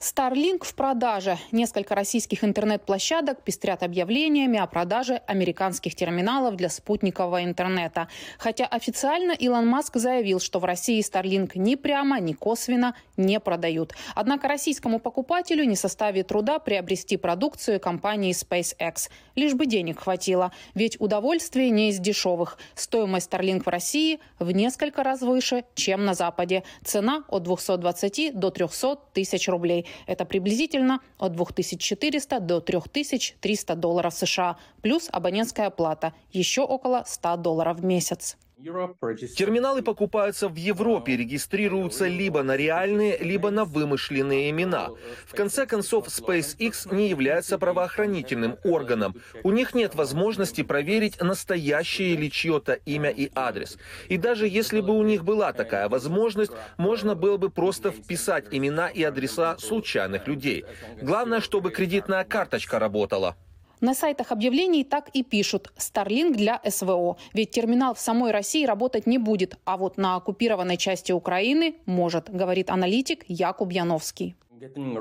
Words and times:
Starlink 0.00 0.64
в 0.64 0.74
продаже. 0.74 1.36
Несколько 1.52 1.94
российских 1.94 2.42
интернет-площадок 2.42 3.42
пестрят 3.42 3.82
объявлениями 3.82 4.58
о 4.58 4.66
продаже 4.66 5.20
американских 5.26 5.94
терминалов 5.94 6.56
для 6.56 6.70
спутникового 6.70 7.44
интернета. 7.44 8.08
Хотя 8.38 8.64
официально 8.64 9.32
Илон 9.32 9.66
Маск 9.66 9.98
заявил, 9.98 10.40
что 10.40 10.58
в 10.58 10.64
России 10.64 11.00
Starlink 11.00 11.50
ни 11.54 11.74
прямо, 11.74 12.18
ни 12.18 12.32
косвенно 12.32 12.96
не 13.18 13.38
продают. 13.40 13.92
Однако 14.14 14.48
российскому 14.48 15.00
покупателю 15.00 15.64
не 15.64 15.76
составит 15.76 16.28
труда 16.28 16.60
приобрести 16.60 17.18
продукцию 17.18 17.78
компании 17.78 18.32
SpaceX. 18.32 19.10
Лишь 19.34 19.52
бы 19.52 19.66
денег 19.66 20.00
хватило. 20.00 20.50
Ведь 20.72 20.98
удовольствие 20.98 21.68
не 21.68 21.90
из 21.90 21.98
дешевых. 21.98 22.56
Стоимость 22.74 23.30
Starlink 23.30 23.64
в 23.64 23.68
России 23.68 24.18
в 24.38 24.50
несколько 24.50 25.02
раз 25.02 25.20
выше, 25.20 25.64
чем 25.74 26.06
на 26.06 26.14
Западе. 26.14 26.62
Цена 26.82 27.24
от 27.28 27.42
220 27.42 28.34
до 28.34 28.50
300 28.50 28.96
тысяч 29.12 29.46
рублей. 29.46 29.86
Это 30.06 30.24
приблизительно 30.24 31.00
от 31.18 31.32
2400 31.32 32.40
до 32.40 32.60
3300 32.60 33.74
долларов 33.74 34.14
США, 34.14 34.56
плюс 34.82 35.08
абонентская 35.12 35.70
плата, 35.70 36.12
еще 36.32 36.62
около 36.62 37.04
100 37.06 37.36
долларов 37.36 37.78
в 37.78 37.84
месяц. 37.84 38.36
Терминалы 38.62 39.82
покупаются 39.82 40.48
в 40.48 40.54
Европе, 40.54 41.16
регистрируются 41.16 42.06
либо 42.06 42.42
на 42.42 42.56
реальные, 42.56 43.16
либо 43.18 43.50
на 43.50 43.64
вымышленные 43.64 44.50
имена. 44.50 44.90
В 45.24 45.34
конце 45.34 45.64
концов, 45.64 46.08
SpaceX 46.08 46.94
не 46.94 47.08
является 47.08 47.58
правоохранительным 47.58 48.58
органом. 48.64 49.16
У 49.44 49.50
них 49.50 49.74
нет 49.74 49.94
возможности 49.94 50.62
проверить, 50.62 51.22
настоящее 51.22 52.16
ли 52.16 52.30
чье-то 52.30 52.74
имя 52.74 53.08
и 53.08 53.30
адрес. 53.34 53.78
И 54.08 54.18
даже 54.18 54.46
если 54.46 54.80
бы 54.80 54.92
у 54.94 55.02
них 55.04 55.24
была 55.24 55.54
такая 55.54 55.88
возможность, 55.88 56.52
можно 56.76 57.14
было 57.14 57.38
бы 57.38 57.48
просто 57.48 57.90
вписать 57.90 58.46
имена 58.50 58.88
и 58.88 59.02
адреса 59.02 59.56
случайных 59.58 60.26
людей. 60.28 60.66
Главное, 61.00 61.40
чтобы 61.40 61.70
кредитная 61.70 62.24
карточка 62.24 62.78
работала. 62.78 63.36
На 63.80 63.94
сайтах 63.94 64.30
объявлений 64.30 64.84
так 64.84 65.08
и 65.14 65.22
пишут 65.22 65.72
«Starlink 65.78 66.34
для 66.34 66.60
СВО», 66.68 67.16
ведь 67.32 67.50
терминал 67.50 67.94
в 67.94 68.00
самой 68.00 68.30
России 68.30 68.66
работать 68.66 69.06
не 69.06 69.16
будет, 69.16 69.56
а 69.64 69.78
вот 69.78 69.96
на 69.96 70.16
оккупированной 70.16 70.76
части 70.76 71.12
Украины 71.12 71.76
может, 71.86 72.28
говорит 72.28 72.68
аналитик 72.68 73.24
Якуб 73.26 73.72
Яновский. 73.72 74.36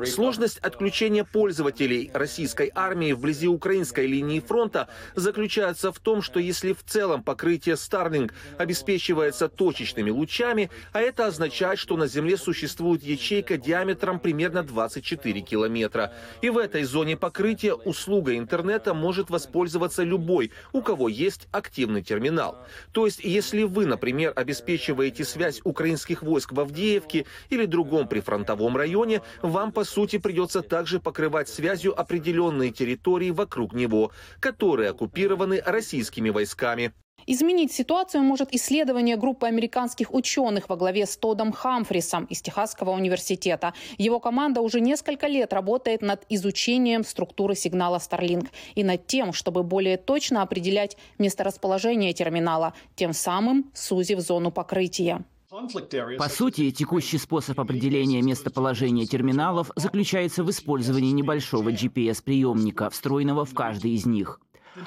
Сложность 0.06 0.58
отключения 0.60 1.26
пользователей 1.26 2.12
российской 2.14 2.72
армии 2.74 3.12
вблизи 3.12 3.48
украинской 3.48 4.06
линии 4.06 4.40
фронта 4.40 4.88
заключается 5.16 5.92
в 5.92 6.00
том, 6.00 6.22
что 6.22 6.40
если 6.40 6.72
в 6.72 6.84
целом 6.84 7.24
покрытие 7.24 7.76
Starlink 7.76 8.32
обеспечивается 8.58 9.50
точечными 9.50 10.12
лучами, 10.12 10.70
а 10.94 11.02
это 11.02 11.28
означает, 11.28 11.78
что 11.78 11.98
на 11.98 12.08
Земле 12.08 12.38
существует 12.38 13.04
ячейка 13.04 13.58
диаметром 13.58 14.20
примерно 14.20 14.64
24 14.64 15.42
километра. 15.42 16.14
И 16.42 16.50
в 16.50 16.58
этой 16.58 16.84
зоне 16.84 17.18
покрытия 17.18 17.74
услуга 17.74 18.38
интернета 18.38 18.94
может 18.94 19.30
воспользоваться 19.30 20.04
любой, 20.04 20.52
у 20.72 20.82
кого 20.82 21.10
есть 21.10 21.50
активный 21.52 22.02
терминал. 22.02 22.58
То 22.94 23.06
есть, 23.06 23.20
если 23.24 23.64
вы, 23.64 23.86
например, 23.86 24.32
обеспечиваете 24.36 25.26
связь 25.26 25.60
украинских 25.66 26.24
войск 26.24 26.54
в 26.54 26.60
Авдеевке 26.62 27.26
или 27.50 27.66
другом 27.66 28.08
прифронтовом 28.08 28.78
районе, 28.78 29.22
вам, 29.50 29.72
по 29.72 29.83
сути, 29.83 30.17
придется 30.17 30.61
также 30.61 31.00
покрывать 31.00 31.50
связью 31.50 32.00
определенные 32.00 32.72
территории 32.72 33.31
вокруг 33.31 33.73
него, 33.73 34.11
которые 34.39 34.91
оккупированы 34.91 35.61
российскими 35.66 36.30
войсками. 36.30 36.94
Изменить 37.28 37.72
ситуацию 37.72 38.23
может 38.23 38.53
исследование 38.53 39.16
группы 39.16 39.45
американских 39.45 40.14
ученых 40.14 40.69
во 40.69 40.75
главе 40.75 41.06
с 41.06 41.17
Тодом 41.17 41.52
Хамфрисом 41.52 42.25
из 42.25 42.41
Техасского 42.41 42.91
университета. 42.91 43.73
Его 43.97 44.19
команда 44.19 44.61
уже 44.61 44.80
несколько 44.80 45.28
лет 45.28 45.53
работает 45.53 46.02
над 46.02 46.25
изучением 46.30 47.03
структуры 47.03 47.56
сигнала 47.56 47.97
Starlink 47.97 48.47
и 48.75 48.84
над 48.84 49.06
тем, 49.06 49.34
чтобы 49.34 49.63
более 49.63 49.97
точно 49.97 50.41
определять 50.41 50.97
месторасположение 51.17 52.13
терминала, 52.13 52.74
тем 52.95 53.13
самым 53.13 53.69
сузив 53.74 54.19
зону 54.19 54.51
покрытия. 54.51 55.24
По 55.50 56.30
сути, 56.30 56.70
текущий 56.70 57.18
способ 57.18 57.60
определения 57.60 58.22
местоположения 58.22 59.08
терминалов 59.08 59.72
заключается 59.76 60.44
в 60.44 60.52
использовании 60.52 61.12
небольшого 61.12 61.72
GPS-приемника, 61.72 62.92
встроенного 62.92 63.46
в 63.46 63.56
каждый 63.56 63.96
из 63.96 64.06
них. 64.06 64.40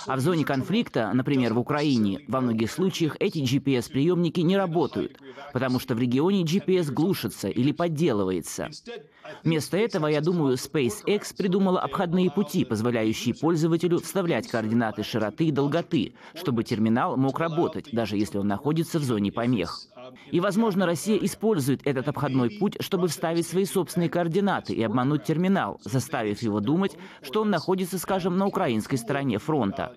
А 0.07 0.17
в 0.17 0.21
зоне 0.21 0.45
конфликта, 0.45 1.11
например, 1.13 1.53
в 1.55 1.59
Украине, 1.59 2.21
во 2.29 2.41
многих 2.41 2.71
случаях 2.71 3.17
эти 3.19 3.39
GPS-приемники 3.39 4.39
не 4.41 4.57
работают, 4.57 5.19
потому 5.53 5.81
что 5.81 5.97
в 5.97 5.99
регионе 5.99 6.45
GPS 6.45 6.93
глушится 6.93 7.49
или 7.49 7.73
подделывается. 7.73 8.71
Вместо 9.43 9.77
этого, 9.77 10.07
я 10.07 10.21
думаю, 10.21 10.57
SpaceX 10.57 11.37
придумала 11.37 11.81
обходные 11.81 12.31
пути, 12.31 12.65
позволяющие 12.65 13.35
пользователю 13.35 13.99
вставлять 13.99 14.47
координаты 14.47 15.03
широты 15.03 15.47
и 15.47 15.51
долготы, 15.51 16.15
чтобы 16.35 16.63
терминал 16.63 17.17
мог 17.17 17.41
работать, 17.41 17.89
даже 17.93 18.17
если 18.17 18.39
он 18.39 18.47
находится 18.47 19.01
в 19.01 19.03
зоне 19.03 19.33
помех. 19.33 19.89
И, 20.31 20.41
возможно, 20.41 20.87
Россия 20.87 21.17
использует 21.19 21.87
этот 21.87 22.09
обходной 22.09 22.51
путь, 22.51 22.77
чтобы 22.81 23.09
вставить 23.09 23.47
свои 23.47 23.65
собственные 23.65 24.09
координаты 24.09 24.73
и 24.73 24.83
обмануть 24.83 25.25
терминал, 25.25 25.81
заставив 25.85 26.43
его 26.43 26.61
думать, 26.61 26.97
что 27.23 27.43
он 27.43 27.51
находится, 27.51 27.99
скажем, 27.99 28.37
на 28.37 28.47
украинской 28.47 28.97
стороне 28.97 29.39
фронта. 29.39 29.95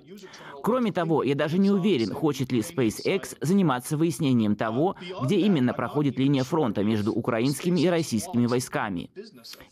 Кроме 0.66 0.92
того, 0.92 1.22
я 1.22 1.36
даже 1.36 1.59
не 1.59 1.70
уверен, 1.70 2.12
хочет 2.12 2.52
ли 2.52 2.62
SpaceX 2.62 3.38
заниматься 3.40 3.98
выяснением 3.98 4.56
того, 4.56 4.96
где 5.22 5.36
именно 5.36 5.74
проходит 5.74 6.18
линия 6.18 6.44
фронта 6.44 6.84
между 6.84 7.14
украинскими 7.14 7.82
и 7.82 7.88
российскими 7.88 8.47
войсками. 8.47 9.12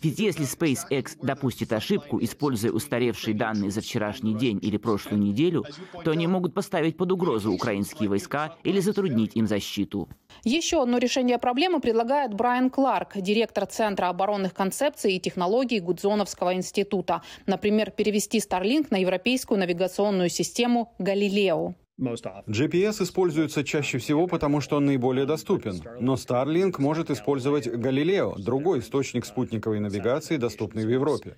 Ведь 0.03 0.19
если 0.19 0.45
SpaceX 0.45 1.17
допустит 1.19 1.73
ошибку, 1.73 2.21
используя 2.21 2.71
устаревшие 2.71 3.33
данные 3.33 3.71
за 3.71 3.81
вчерашний 3.81 4.35
день 4.35 4.59
или 4.61 4.77
прошлую 4.77 5.19
неделю, 5.19 5.65
то 6.03 6.11
они 6.11 6.27
могут 6.27 6.53
поставить 6.53 6.95
под 6.95 7.11
угрозу 7.11 7.51
украинские 7.51 8.07
войска 8.07 8.55
или 8.63 8.79
затруднить 8.79 9.35
им 9.35 9.47
защиту. 9.47 10.09
Еще 10.43 10.81
одно 10.81 10.97
решение 10.97 11.37
проблемы 11.37 11.79
предлагает 11.79 12.33
Брайан 12.33 12.69
Кларк, 12.69 13.17
директор 13.17 13.65
Центра 13.65 14.09
оборонных 14.09 14.53
концепций 14.53 15.13
и 15.13 15.19
технологий 15.19 15.79
Гудзоновского 15.79 16.53
института. 16.53 17.21
Например, 17.45 17.91
перевести 17.91 18.39
Starlink 18.39 18.87
на 18.89 18.97
европейскую 18.97 19.59
навигационную 19.59 20.29
систему 20.29 20.93
«Галилео». 20.99 21.75
GPS 21.99 23.03
используется 23.03 23.63
чаще 23.63 23.99
всего, 23.99 24.25
потому 24.25 24.61
что 24.61 24.77
он 24.77 24.85
наиболее 24.85 25.27
доступен. 25.27 25.79
Но 25.99 26.15
Starlink 26.15 26.77
может 26.79 27.11
использовать 27.11 27.67
Галилео, 27.67 28.35
другой 28.39 28.79
источник 28.79 29.25
спутниковой 29.25 29.79
навигации, 29.79 30.37
доступный 30.37 30.87
в 30.87 30.89
Европе. 30.89 31.35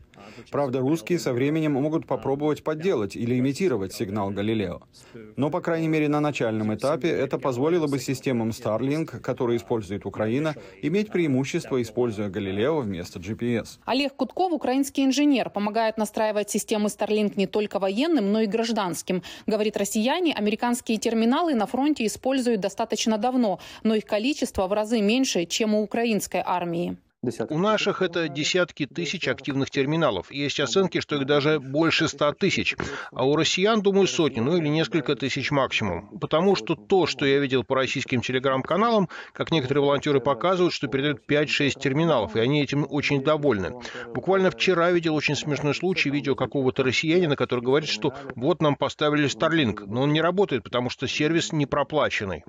Правда, 0.52 0.80
русские 0.80 1.20
со 1.20 1.34
временем 1.34 1.74
могут 1.74 2.08
попробовать 2.08 2.64
подделать 2.64 3.18
или 3.18 3.38
имитировать 3.38 3.94
сигнал 3.94 4.30
Галилео. 4.30 4.82
Но, 5.36 5.50
по 5.50 5.60
крайней 5.60 5.90
мере, 5.90 6.08
на 6.08 6.22
начальном 6.22 6.74
этапе 6.74 7.10
это 7.10 7.38
позволило 7.38 7.88
бы 7.88 8.00
системам 8.00 8.50
Starlink, 8.50 9.20
которые 9.20 9.58
использует 9.58 10.06
Украина, 10.06 10.56
иметь 10.82 11.12
преимущество, 11.12 11.82
используя 11.82 12.30
Галилео 12.30 12.80
вместо 12.80 13.20
GPS. 13.20 13.80
Олег 13.84 14.16
Кутков, 14.16 14.54
украинский 14.54 15.04
инженер, 15.04 15.50
помогает 15.50 15.98
настраивать 15.98 16.50
системы 16.50 16.88
Starlink 16.88 17.34
не 17.36 17.46
только 17.46 17.80
военным, 17.80 18.32
но 18.32 18.40
и 18.40 18.46
гражданским. 18.46 19.22
Говорит, 19.46 19.76
россияне 19.76 20.34
американские 20.45 21.00
терминалы 21.00 21.56
на 21.56 21.66
фронте 21.66 22.06
используют 22.06 22.61
достаточно 22.61 23.17
давно, 23.17 23.59
но 23.81 23.95
их 23.95 24.06
количество 24.06 24.67
в 24.67 24.73
разы 24.73 25.01
меньше, 25.01 25.45
чем 25.45 25.73
у 25.73 25.81
украинской 25.81 26.44
армии. 26.45 26.97
У 27.50 27.58
наших 27.58 28.02
это 28.02 28.28
десятки 28.28 28.86
тысяч 28.86 29.28
активных 29.28 29.69
терминалов. 29.69 30.31
Есть 30.31 30.59
оценки, 30.59 31.00
что 31.00 31.16
их 31.16 31.25
даже 31.25 31.59
больше 31.59 32.08
ста 32.08 32.34
тысяч. 32.34 32.75
А 33.12 33.25
у 33.25 33.36
россиян, 33.36 33.81
думаю, 33.81 34.08
сотни, 34.08 34.40
ну 34.40 34.58
или 34.58 34.68
несколько 34.68 35.16
тысяч 35.16 35.52
максимум. 35.52 36.19
Потому 36.19 36.56
что 36.56 36.75
то, 36.75 37.08
что 37.08 37.25
я 37.25 37.40
видел 37.40 37.63
по 37.63 37.75
российским 37.75 38.22
телеграм-каналам, 38.22 39.09
как 39.34 39.52
некоторые 39.52 39.84
волонтеры 39.84 40.19
показывают, 40.19 40.74
что 40.74 40.88
передают 40.88 41.22
5-6 41.28 41.80
терминалов, 41.80 42.36
и 42.36 42.40
они 42.40 42.62
этим 42.62 42.86
очень 42.90 43.24
довольны. 43.24 43.74
Буквально 44.13 44.51
вчера 44.51 44.92
видел 44.92 45.16
очень 45.16 45.36
смешной 45.36 45.74
случай, 45.74 46.10
видео 46.10 46.36
какого-то 46.36 46.83
россиянина, 46.83 47.36
который 47.36 47.62
говорит, 47.62 47.89
что 47.89 48.13
вот 48.36 48.62
нам 48.62 48.75
поставили 48.75 49.27
Starlink, 49.27 49.83
но 49.88 50.01
он 50.01 50.13
не 50.13 50.22
работает, 50.22 50.63
потому 50.63 50.89
что 50.89 51.07
сервис 51.07 51.51
не 51.51 51.66
проплаченный. 51.66 52.44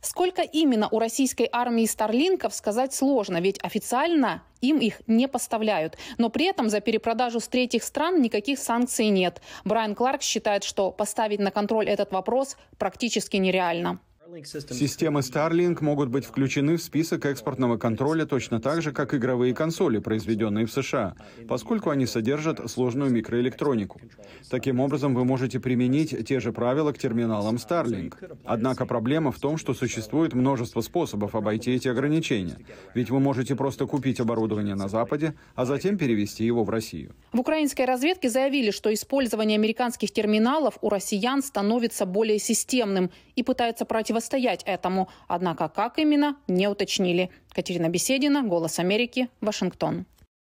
Сколько 0.00 0.42
именно 0.42 0.88
у 0.90 0.98
российской 0.98 1.48
армии 1.52 1.84
старлинков 1.84 2.54
сказать 2.54 2.94
сложно, 2.94 3.40
ведь 3.40 3.62
официально 3.62 4.42
им 4.60 4.78
их 4.78 5.02
не 5.06 5.28
поставляют. 5.28 5.98
Но 6.16 6.30
при 6.30 6.46
этом 6.46 6.70
за 6.70 6.80
перепродажу 6.80 7.40
с 7.40 7.48
третьих 7.48 7.84
стран 7.84 8.20
никаких 8.22 8.58
санкций 8.58 9.08
нет. 9.08 9.42
Брайан 9.64 9.94
Кларк 9.94 10.22
считает, 10.22 10.64
что 10.64 10.90
поставить 10.90 11.40
на 11.40 11.50
контроль 11.50 11.88
этот 11.88 12.12
вопрос 12.12 12.56
практически 12.78 13.36
нереально. 13.36 14.00
Системы 14.44 15.20
Starlink 15.20 15.78
могут 15.80 16.08
быть 16.08 16.24
включены 16.24 16.76
в 16.76 16.82
список 16.82 17.26
экспортного 17.26 17.78
контроля 17.78 18.26
точно 18.26 18.60
так 18.60 18.80
же, 18.80 18.92
как 18.92 19.12
игровые 19.12 19.54
консоли, 19.54 19.98
произведенные 19.98 20.66
в 20.66 20.72
США, 20.72 21.14
поскольку 21.48 21.90
они 21.90 22.06
содержат 22.06 22.70
сложную 22.70 23.10
микроэлектронику. 23.10 24.00
Таким 24.48 24.80
образом, 24.80 25.14
вы 25.14 25.24
можете 25.24 25.58
применить 25.58 26.26
те 26.26 26.38
же 26.38 26.52
правила 26.52 26.92
к 26.92 26.98
терминалам 26.98 27.56
Starlink. 27.56 28.14
Однако 28.44 28.86
проблема 28.86 29.32
в 29.32 29.38
том, 29.38 29.56
что 29.56 29.74
существует 29.74 30.32
множество 30.32 30.80
способов 30.80 31.34
обойти 31.34 31.72
эти 31.72 31.88
ограничения. 31.88 32.58
Ведь 32.94 33.10
вы 33.10 33.18
можете 33.20 33.56
просто 33.56 33.86
купить 33.86 34.20
оборудование 34.20 34.76
на 34.76 34.88
Западе, 34.88 35.34
а 35.54 35.64
затем 35.64 35.98
перевести 35.98 36.44
его 36.44 36.62
в 36.62 36.70
Россию. 36.70 37.14
В 37.32 37.40
украинской 37.40 37.84
разведке 37.84 38.28
заявили, 38.28 38.70
что 38.70 38.92
использование 38.92 39.56
американских 39.56 40.12
терминалов 40.12 40.78
у 40.82 40.88
россиян 40.88 41.42
становится 41.42 42.06
более 42.06 42.38
системным 42.38 43.10
и 43.34 43.42
пытаются 43.42 43.84
противостоять 44.20 44.62
этому. 44.64 45.08
Однако 45.28 45.68
как 45.68 45.98
именно, 45.98 46.36
не 46.46 46.68
уточнили. 46.68 47.30
Катерина 47.52 47.88
Беседина, 47.88 48.42
«Голос 48.42 48.78
Америки», 48.78 49.28
Вашингтон. 49.40 50.04